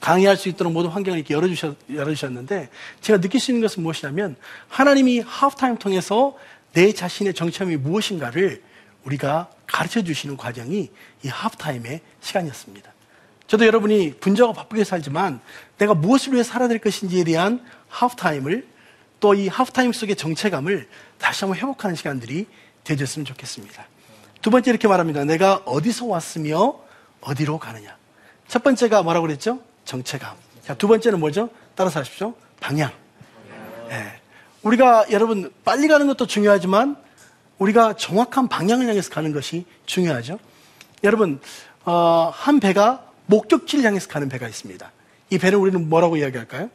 [0.00, 2.68] 강의할 수 있도록 모든 환경을 이렇게 열어주셨, 열어주셨는데
[3.00, 4.36] 제가 느낄 수 있는 것은 무엇이냐면
[4.68, 6.36] 하나님이 하프타임 통해서
[6.72, 8.62] 내 자신의 정체함이 무엇인가를
[9.04, 10.90] 우리가 가르쳐 주시는 과정이
[11.22, 12.92] 이 하프타임의 시간이었습니다.
[13.46, 15.40] 저도 여러분이 분주하고 바쁘게 살지만
[15.78, 18.66] 내가 무엇을 위해 살아야 될 것인지에 대한 하프타임을
[19.20, 22.46] 또 이 하프타임 속의 정체감을 다시 한번 회복하는 시간들이
[22.84, 23.86] 되졌으면 좋겠습니다.
[24.40, 25.24] 두 번째 이렇게 말합니다.
[25.24, 26.78] 내가 어디서 왔으며
[27.20, 27.96] 어디로 가느냐.
[28.46, 29.60] 첫 번째가 뭐라고 그랬죠?
[29.84, 30.36] 정체감.
[30.64, 31.50] 자, 두 번째는 뭐죠?
[31.74, 32.34] 따라서 하십시오.
[32.60, 32.92] 방향.
[33.88, 34.20] 네.
[34.62, 36.96] 우리가 여러분 빨리 가는 것도 중요하지만
[37.58, 40.38] 우리가 정확한 방향을 향해서 가는 것이 중요하죠.
[41.04, 41.40] 여러분,
[41.84, 44.90] 어, 한 배가 목적지를 향해서 가는 배가 있습니다.
[45.30, 46.70] 이 배를 우리는 뭐라고 이야기할까요?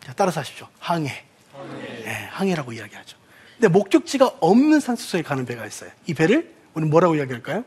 [0.00, 0.66] 자, 따라서 하십시오.
[0.78, 1.24] 항해.
[1.52, 2.02] 항해.
[2.04, 3.18] 네, 항해라고 이야기하죠.
[3.54, 5.90] 근데 목적지가 없는 산수소에 가는 배가 있어요.
[6.06, 7.64] 이 배를 우리는 뭐라고 이야기할까요?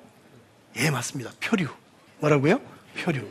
[0.78, 1.32] 예, 맞습니다.
[1.42, 1.68] 표류.
[2.20, 2.62] 뭐라고요?
[2.98, 3.28] 표류.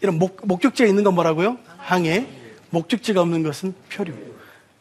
[0.00, 1.58] 이런 목, 목적지가 있는 건 뭐라고요?
[1.76, 2.26] 항해.
[2.70, 4.14] 목적지가 없는 것은 표류.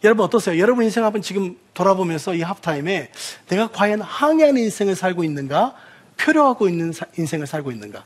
[0.03, 0.59] 여러분 어떠세요?
[0.59, 3.11] 여러분 인생 한번 지금 돌아보면서 이 하프타임에
[3.49, 5.75] 내가 과연 항해하는 인생을 살고 있는가?
[6.17, 8.03] 표류하고 있는 사- 인생을 살고 있는가?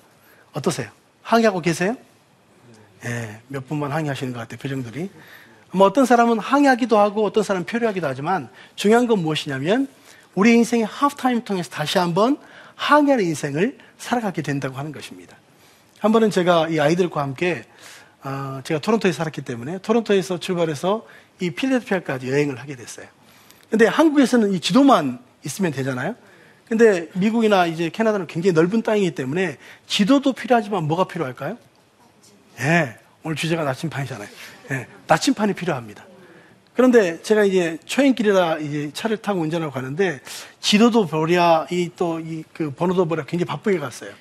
[0.53, 0.89] 어떠세요?
[1.21, 1.95] 항해하고 계세요?
[3.05, 5.09] 예, 몇 분만 항해하시는 것 같아요, 표정들이.
[5.71, 9.87] 뭐 어떤 사람은 항해하기도 하고 어떤 사람은 표류하기도 하지만 중요한 건 무엇이냐면
[10.35, 12.37] 우리 인생의 하프타임 통해서 다시 한번
[12.75, 15.35] 항해하는 인생을 살아가게 된다고 하는 것입니다.
[15.99, 17.63] 한 번은 제가 이 아이들과 함께
[18.23, 21.05] 어, 제가 토론토에 살았기 때문에 토론토에서 출발해서
[21.41, 23.07] 이 필라델피아까지 여행을 하게 됐어요.
[23.69, 26.15] 근데 한국에서는 이 지도만 있으면 되잖아요.
[26.67, 31.57] 근데 미국이나 이제 캐나다는 굉장히 넓은 땅이기 때문에 지도도 필요하지만 뭐가 필요할까요?
[32.59, 34.27] 예, 오늘 주제가 나침판이잖아요.
[34.71, 36.05] 예, 나침판이 필요합니다.
[36.75, 40.21] 그런데 제가 이제 초행길이라 이제 차를 타고 운전하고 가는데
[40.61, 44.11] 지도도 버려 이또 이 그 번호도 버려 굉장히 바쁘게 갔어요.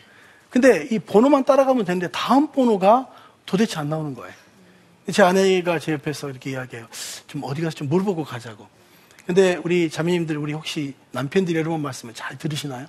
[0.48, 3.06] 근데 이 번호만 따라가면 되는데 다음 번호가
[3.46, 4.35] 도대체 안 나오는 거예요.
[5.12, 6.87] 제 아내가 제 옆에서 이렇게 이야기해요.
[7.27, 8.66] 좀 어디 가서 좀 물어보고 가자고.
[9.27, 12.87] 근데 우리 자매님들 우리 혹시 남편들이 여러분 말씀을 잘 들으시나요?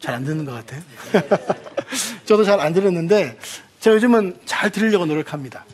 [0.00, 0.82] 잘 안 듣는 것 같아요.
[2.26, 3.38] 저도 잘 안 들었는데
[3.80, 5.64] 제가 요즘은 잘 들으려고 노력합니다.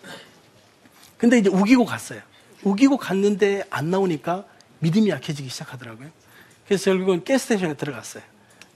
[1.17, 2.21] 근데 이제 우기고 갔어요.
[2.63, 4.45] 우기고 갔는데 안 나오니까
[4.81, 6.09] 믿음이 약해지기 시작하더라고요.
[6.67, 8.23] 그래서 결국은 가스스테이션에 들어갔어요.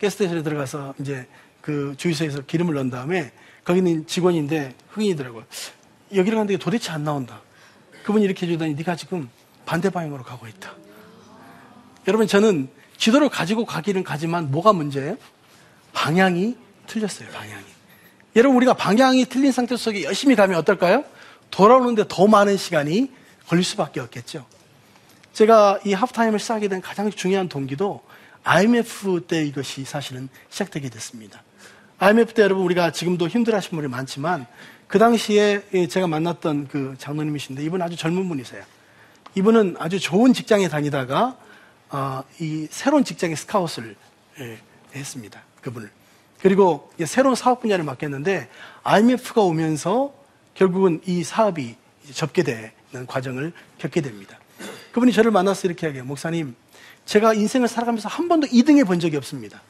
[0.00, 1.26] 가스스테이션에 들어가서 이제
[1.60, 3.30] 그 주유소에서 기름을 넣은 다음에
[3.62, 5.44] 거기 있는 직원인데 흑인이더라고요.
[6.14, 7.40] 여기를 갔는데 도대체 안 나온다.
[8.04, 9.28] 그분이 이렇게 해주더니 네가 지금
[9.64, 10.74] 반대 방향으로 가고 있다.
[12.08, 15.16] 여러분 저는 지도를 가지고 가기는 가지만 뭐가 문제예요?
[15.92, 17.28] 방향이 틀렸어요.
[17.30, 17.64] 방향이.
[18.36, 21.04] 여러분 우리가 방향이 틀린 상태 속에 열심히 가면 어떨까요?
[21.50, 23.10] 돌아오는데 더 많은 시간이
[23.46, 24.46] 걸릴 수밖에 없겠죠.
[25.32, 28.02] 제가 이 하프타임을 시작하게 된 가장 중요한 동기도
[28.44, 31.42] IMF 때 이것이 사실은 시작되게 됐습니다.
[31.98, 34.46] IMF 때 여러분 우리가 지금도 힘들어하시는 분이 많지만
[34.92, 38.62] 그 당시에 제가 만났던 그 장로님이신데 이분 아주 젊은 분이세요.
[39.34, 41.38] 이분은 아주 좋은 직장에 다니다가
[41.88, 43.96] 어, 이 새로운 직장에 스카웃을
[44.40, 44.58] 예,
[44.94, 45.40] 했습니다.
[45.62, 45.90] 그분을.
[46.42, 48.50] 그리고 새로운 사업 분야를 맡겼는데
[48.82, 50.12] IMF가 오면서
[50.52, 51.74] 결국은 이 사업이
[52.12, 54.38] 접게 되는 과정을 겪게 됩니다.
[54.92, 56.04] 그분이 저를 만나서 이렇게 이야기해요.
[56.04, 56.54] 목사님,
[57.06, 59.62] 제가 인생을 살아가면서 한 번도 2등 해본 적이 없습니다.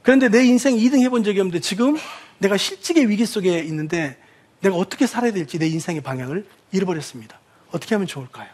[0.00, 1.98] 그런데 내 인생 2등 해본 적이 없는데 지금
[2.38, 4.23] 내가 실직의 위기 속에 있는데
[4.64, 7.38] 내가 어떻게 살아야 될지 내 인생의 방향을 잃어버렸습니다.
[7.70, 8.48] 어떻게 하면 좋을까요?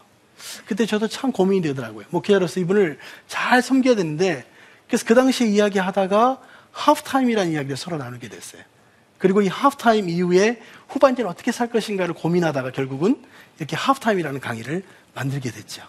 [0.65, 2.05] 그때 저도 참 고민이 되더라고요.
[2.09, 4.45] 목회자로서 이분을 잘 섬겨야 되는데
[4.87, 8.61] 그래서 그 당시에 이야기하다가 하프타임이라는 이야기를 서로 나누게 됐어요.
[9.19, 13.23] 그리고 이 하프타임 이후에 후반전에 어떻게 살 것인가를 고민하다가 결국은
[13.57, 15.83] 이렇게 하프타임이라는 강의를 만들게 됐죠.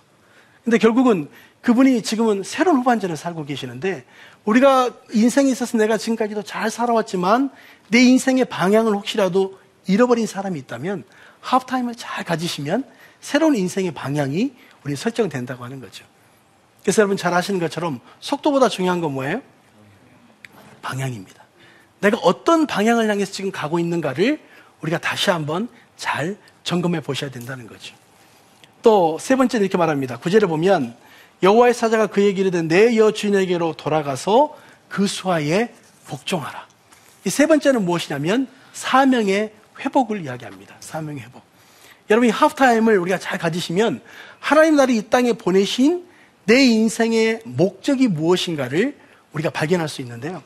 [0.62, 1.28] 근데 결국은
[1.62, 4.04] 그분이 지금은 새로운 후반전을 살고 계시는데
[4.44, 7.50] 우리가 인생에 있어서 내가 지금까지도 잘 살아왔지만
[7.88, 11.04] 내 인생의 방향을 혹시라도 잃어버린 사람이 있다면
[11.40, 12.84] 하프타임을 잘 가지시면
[13.20, 16.04] 새로운 인생의 방향이 우리 설정된다고 하는 거죠.
[16.82, 19.40] 그래서 여러분 잘 아시는 것처럼 속도보다 중요한 건 뭐예요?
[20.82, 21.42] 방향입니다.
[22.00, 24.40] 내가 어떤 방향을 향해서 지금 가고 있는가를
[24.80, 27.94] 우리가 다시 한번 잘 점검해 보셔야 된다는 거죠.
[28.82, 30.16] 또 세 번째는 이렇게 말합니다.
[30.18, 30.96] 구절에 보면
[31.44, 34.56] 여호와의 사자가 그에게 이르되 내 여주인에게로 돌아가서
[34.88, 35.72] 그 수하에
[36.08, 36.66] 복종하라.
[37.24, 39.52] 이 세 번째는 무엇이냐면 사명의
[39.84, 40.76] 회복을 이야기합니다.
[40.80, 41.42] 사명의 회복.
[42.10, 44.00] 여러분 이 하프타임을 우리가 잘 가지시면
[44.40, 46.06] 하나님 나라를 이 땅에 보내신
[46.44, 48.96] 내 인생의 목적이 무엇인가를
[49.32, 50.42] 우리가 발견할 수 있는데요.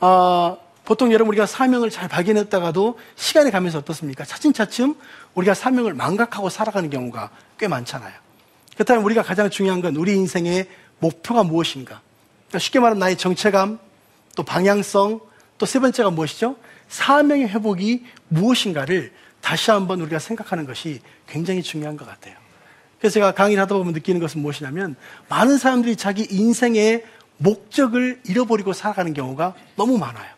[0.00, 4.24] 어, 보통 여러분 우리가 사명을 잘 발견했다가도 시간이 가면서 어떻습니까?
[4.24, 4.94] 차츰차츰
[5.34, 8.12] 우리가 사명을 망각하고 살아가는 경우가 꽤 많잖아요.
[8.74, 12.00] 그렇다면 우리가 가장 중요한 건 우리 인생의 목표가 무엇인가?
[12.48, 13.78] 그러니까 쉽게 말하면 나의 정체감,
[14.36, 15.20] 또 방향성,
[15.58, 16.56] 또 세 번째가 무엇이죠?
[16.88, 22.34] 사명의 회복이 무엇인가를 다시 한번 우리가 생각하는 것이 굉장히 중요한 것 같아요.
[22.98, 24.96] 그래서 제가 강의를 하다 보면 느끼는 것은 무엇이냐면
[25.28, 27.04] 많은 사람들이 자기 인생의
[27.36, 30.32] 목적을 잃어버리고 살아가는 경우가 너무 많아요.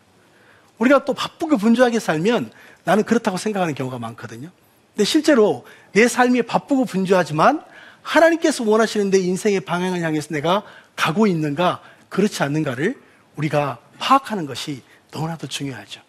[0.77, 2.51] 우리가 또 바쁘게 분주하게 살면
[2.83, 4.49] 나는 그렇다고 생각하는 경우가 많거든요.
[4.93, 7.63] 근데 실제로 내 삶이 바쁘고 분주하지만
[8.01, 10.63] 하나님께서 원하시는 내 인생의 방향을 향해서 내가
[10.95, 12.99] 가고 있는가, 그렇지 않는가를
[13.35, 14.81] 우리가 파악하는 것이
[15.11, 16.01] 너무나도 중요하죠.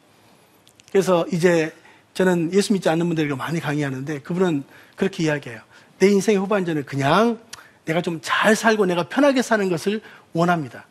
[0.92, 1.72] 그래서 이제
[2.14, 4.64] 저는 예수 믿지 않는 분들에게 많이 강의하는데 그분은
[4.96, 5.60] 그렇게 이야기해요.
[5.98, 7.38] 내 인생의 후반전을 그냥
[7.84, 10.00] 내가 좀 잘 살고 내가 편하게 사는 것을
[10.32, 10.86] 원합니다.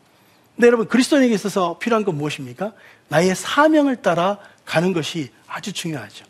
[0.56, 2.74] 근데 여러분 그리스도인에게 있어서 필요한 건 무엇입니까?
[3.10, 6.26] 나의 사명을 따라 가는 것이 아주 중요하죠.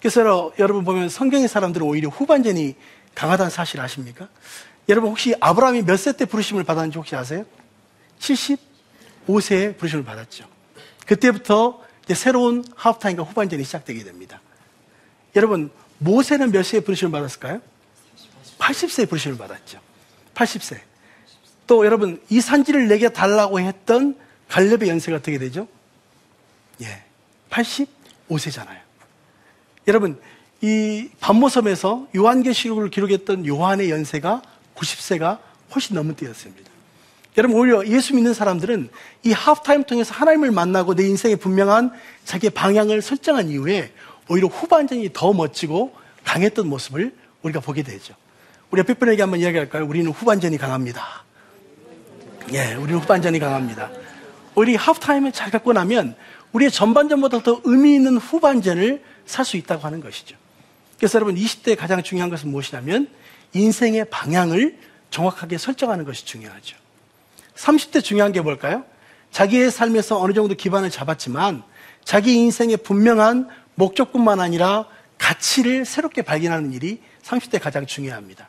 [0.00, 2.74] 그래서 여러분 보면 성경의 사람들은 오히려 후반전이
[3.14, 4.28] 강하다는 사실 아십니까?
[4.88, 7.44] 여러분 혹시 아브라함이 몇 세 때 부르심을 받았는지 혹시 아세요?
[9.26, 10.44] 75세에 부르심을 받았죠.
[11.06, 11.82] 그때부터
[12.14, 14.40] 새로운 하프타임과 후반전이 시작되게 됩니다.
[15.34, 17.60] 여러분 모세는 몇 세에 부르심을 받았을까요?
[18.58, 19.80] 80세에 부르심을 받았죠.
[20.34, 20.80] 80세.
[21.66, 24.16] 또 여러분 이 산지를 내게 달라고 했던
[24.48, 25.66] 갈렙의 연세가 어떻게 되죠?
[26.82, 27.02] 예,
[27.50, 28.78] 85세잖아요.
[29.88, 30.20] 여러분
[30.62, 34.42] 이 반모섬에서 요한계시록을 기록했던 요한의 연세가
[34.74, 35.40] 90세가
[35.74, 36.75] 훨씬 넘은 때였습니다.
[37.36, 38.88] 여러분 오히려 예수 믿는 사람들은
[39.24, 41.92] 이 하프타임 통해서 하나님을 만나고 내 인생의 분명한
[42.24, 43.92] 자기의 방향을 설정한 이후에
[44.28, 45.94] 오히려 후반전이 더 멋지고
[46.24, 48.14] 강했던 모습을 우리가 보게 되죠.
[48.70, 49.86] 우리 옆에 분에게 한번 이야기할까요?
[49.86, 51.24] 우리는 후반전이 강합니다.
[52.52, 53.90] 예, 우리는 후반전이 강합니다.
[54.54, 56.16] 우리 하프타임을 잘 갖고 나면
[56.52, 60.36] 우리의 전반전보다 더 의미 있는 후반전을 살 수 있다고 하는 것이죠.
[60.96, 63.08] 그래서 여러분 20대에 가장 중요한 것은 무엇이냐면
[63.52, 64.78] 인생의 방향을
[65.10, 66.76] 정확하게 설정하는 것이 중요하죠.
[67.56, 68.84] 30대 중요한 게 뭘까요?
[69.30, 71.62] 자기의 삶에서 어느 정도 기반을 잡았지만
[72.04, 74.86] 자기 인생의 분명한 목적뿐만 아니라
[75.18, 78.48] 가치를 새롭게 발견하는 일이 30대 가장 중요합니다.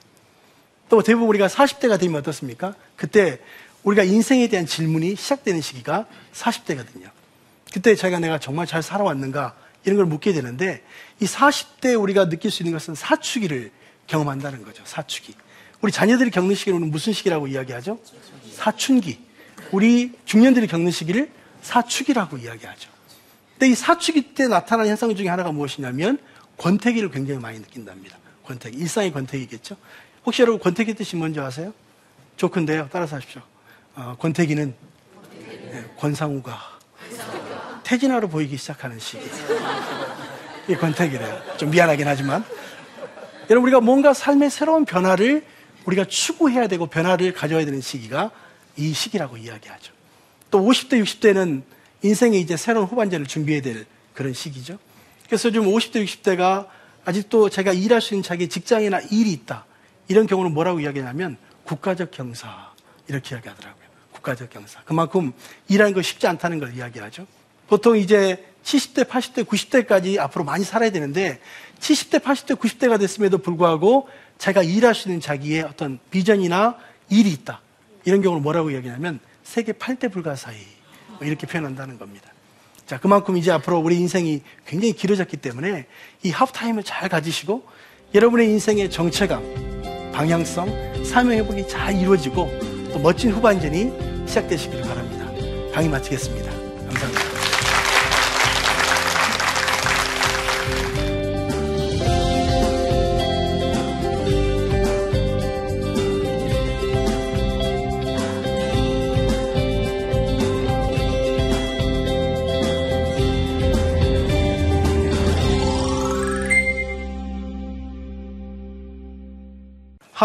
[0.90, 2.76] 또 대부분 우리가 40대가 되면 어떻습니까?
[2.96, 3.40] 그때
[3.84, 7.10] 우리가 인생에 대한 질문이 시작되는 시기가 40대거든요.
[7.74, 10.84] 그때 자기가 내가 정말 잘 살아왔는가 이런 걸 묻게 되는데
[11.20, 13.72] 이 40대 우리가 느낄 수 있는 것은 사춘기를
[14.08, 14.84] 경험한다는 거죠.
[14.86, 15.36] 사춘기.
[15.82, 18.00] 우리 자녀들이 겪는 시기를 우리는 무슨 시기라고 이야기하죠?
[18.58, 19.20] 사춘기.
[19.72, 21.30] 우리 중년들이 겪는 시기를
[21.62, 22.90] 사축이라고 이야기하죠.
[23.54, 26.18] 근데 이 사춘기 때 나타나는 현상 중에 하나가 무엇이냐면
[26.58, 28.18] 권태기를 굉장히 많이 느낀답니다.
[28.46, 28.78] 권태기.
[28.78, 29.78] 일상의 권태기겠죠.
[30.26, 31.74] 혹시 여러분 권태기 뜻이 뭔지 아세요?
[32.38, 32.90] 좋은데요.
[32.92, 33.42] 따라서 하십시오.
[33.96, 34.74] 어, 권태기는
[35.72, 36.58] 네, 권상우가
[37.84, 39.24] 태진아로 보이기 시작하는 시기.
[40.66, 41.58] 이게 권태기래요.
[41.58, 42.44] 좀 미안하긴 하지만.
[43.50, 45.46] 여러분, 우리가 뭔가 삶의 새로운 변화를
[45.86, 48.32] 우리가 추구해야 되고 변화를 가져야 되는 시기가
[48.78, 49.94] 이 시기라고 이야기하죠.
[50.52, 51.64] 또 50대, 60대는
[52.04, 54.78] 인생의 이제 새로운 후반전을 준비해야 될 그런 시기죠.
[55.26, 56.68] 그래서 좀 50대, 60대가
[57.06, 59.66] 아직도 자기가 일할 수 있는 자기 직장이나 일이 있다.
[60.08, 62.72] 이런 경우는 뭐라고 이야기하냐면 국가적 경사.
[63.08, 63.88] 이렇게 이야기하더라고요.
[64.12, 64.82] 국가적 경사.
[64.84, 65.34] 그만큼
[65.68, 67.26] 일하는 거 쉽지 않다는 걸 이야기하죠.
[67.68, 71.40] 보통 이제 70대, 80대, 90대까지 앞으로 많이 살아야 되는데
[71.80, 76.78] 70대, 80대, 90대가 됐음에도 불구하고 자기가 일할 수 있는 자기의 어떤 비전이나
[77.10, 77.62] 일이 있다.
[78.08, 80.56] 이런 경우를 뭐라고 이야기하냐면 세계 8대 불가 사이
[81.10, 82.32] 뭐 이렇게 표현한다는 겁니다.
[82.86, 85.88] 자, 그만큼 이제 앞으로 우리 인생이 굉장히 길어졌기 때문에
[86.24, 87.68] 이 하프타임을 잘 가지시고
[88.16, 92.50] 여러분의 인생의 정체감, 방향성, 삶의 회복이 잘 이루어지고
[92.94, 95.26] 또 멋진 후반전이 시작되시길 바랍니다.
[95.74, 96.50] 강의 마치겠습니다.
[96.50, 97.27] 감사합니다.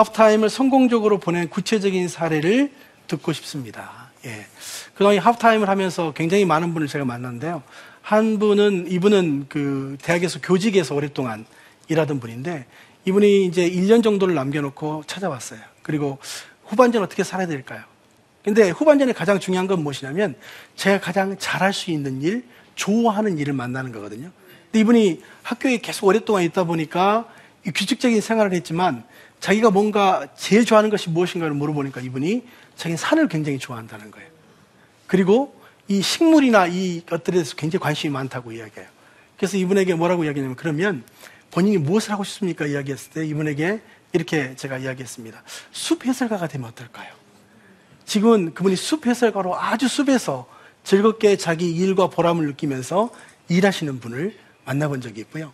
[0.02, 2.72] 하프타임을 성공적으로 보낸 구체적인 사례를
[3.06, 4.10] 듣고 싶습니다.
[4.24, 4.46] 예.
[4.94, 7.62] 그동안 하프타임을 하면서 굉장히 많은 분을 제가 만났는데요.
[8.00, 11.46] 한 분은, 이분은 그 대학에서 교직에서 오랫동안
[11.88, 12.66] 일하던 분인데,
[13.04, 15.60] 이분이 이제 1년 정도를 남겨놓고 찾아왔어요.
[15.82, 16.18] 그리고
[16.64, 17.82] 후반전 어떻게 살아야 될까요?
[18.44, 20.34] 근데 후반전에 가장 중요한 건 무엇이냐면,
[20.74, 24.30] 제가 가장 잘할 수 있는 일, 좋아하는 일을 만나는 거거든요.
[24.64, 27.28] 근데 이분이 학교에 계속 오랫동안 있다 보니까
[27.72, 29.04] 규칙적인 생활을 했지만,
[29.42, 32.44] 자기가 뭔가 제일 좋아하는 것이 무엇인가를 물어보니까 이분이
[32.76, 34.28] 자기는 산을 굉장히 좋아한다는 거예요.
[35.08, 38.88] 그리고 이 식물이나 이 것들에 대해서 굉장히 관심이 많다고 이야기해요.
[39.36, 41.02] 그래서 이분에게 뭐라고 이야기하냐면 그러면
[41.50, 42.66] 본인이 무엇을 하고 싶습니까?
[42.66, 43.80] 이야기했을 때 이분에게
[44.12, 45.42] 이렇게 제가 이야기했습니다.
[45.72, 47.12] 숲 해설가가 되면 어떨까요?
[48.04, 50.46] 지금은 그분이 숲 해설가로 아주 숲에서
[50.84, 53.10] 즐겁게 자기 일과 보람을 느끼면서
[53.48, 55.52] 일하시는 분을 만나본 적이 있고요.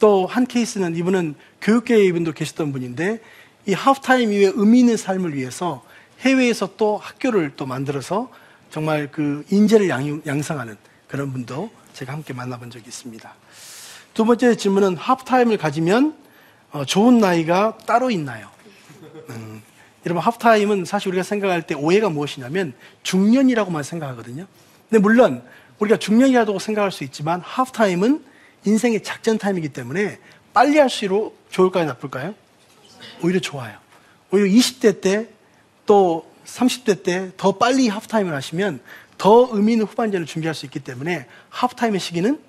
[0.00, 3.20] 또 한 케이스는 이분은 교육계에 이분도 계셨던 분인데
[3.66, 5.84] 이 하프타임 이후에 의미 있는 삶을 위해서
[6.20, 8.30] 해외에서 또 학교를 또 만들어서
[8.70, 10.76] 정말 그 인재를 양, 성하는
[11.08, 13.34] 그런 분도 제가 함께 만나본 적이 있습니다.
[14.14, 16.16] 두 번째 질문은 하프타임을 가지면
[16.72, 18.48] 어, 좋은 나이가 따로 있나요?
[19.30, 19.62] 음,
[20.04, 24.46] 여러분 하프타임은 사실 우리가 생각할 때 오해가 무엇이냐면 중년이라고만 생각하거든요.
[24.90, 25.42] 근데 물론
[25.78, 28.24] 우리가 중년이라고 생각할 수 있지만 하프타임은
[28.64, 30.18] 인생의 작전 타임이기 때문에
[30.52, 32.34] 빨리 할수록 좋을까요, 나쁠까요?
[33.22, 33.76] 오히려 좋아요.
[34.30, 35.34] 오히려 20대 때
[35.86, 38.80] 또 30대 때 더 빨리 하프타임을 하시면
[39.16, 42.40] 더 의미 있는 후반전을 준비할 수 있기 때문에 하프타임의 시기는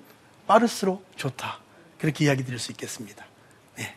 [0.46, 1.60] 빠를수록 좋다.
[1.98, 3.24] 그렇게 이야기 드릴 수 있겠습니다.
[3.76, 3.94] 네.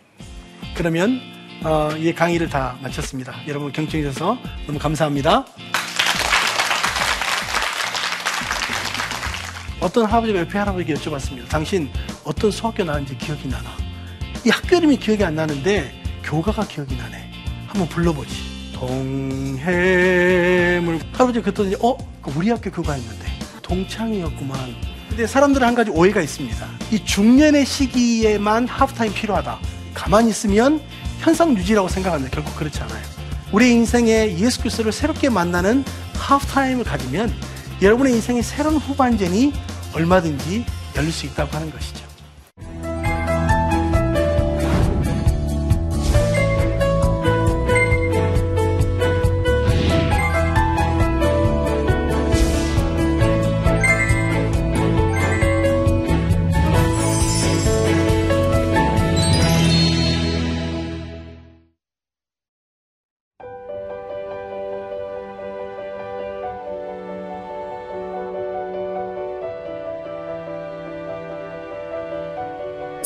[0.76, 1.20] 그러면
[1.64, 3.36] 어, 이 강의를 다 마쳤습니다.
[3.48, 5.46] 여러분 경청해 주셔서 너무 감사합니다.
[9.80, 11.48] 어떤 할아버지가 옆에 할아버지에게 여쭤봤습니다.
[11.48, 11.90] 당신
[12.24, 13.70] 어떤 수학교 나왔는지 기억이 나나?
[14.46, 17.32] 이 학교 이름이 기억이 안 나는데 교가가 기억이 나네.
[17.68, 18.72] 한번 불러보지.
[18.74, 19.70] 동해물.
[21.12, 21.98] 할아버지 그랬더니, 어?
[22.22, 23.26] 그 우리 학교 했는데.
[23.62, 24.76] 동창이었구만.
[25.10, 26.68] 근데 사람들은 한 가지 오해가 있습니다.
[26.92, 29.60] 이 중년의 시기에만 하프타임 필요하다.
[29.94, 30.82] 가만히 있으면
[31.20, 33.04] 현상 유지라고 생각하는데 결국 그렇지 않아요.
[33.52, 35.84] 우리 인생에 예수 그리스도를 새롭게 만나는
[36.16, 37.34] 하프타임을 가지면
[37.82, 39.54] 여러분의 인생의 새로운 후반전이
[39.94, 40.66] 얼마든지
[40.96, 42.09] 열릴 수 있다고 하는 것이죠.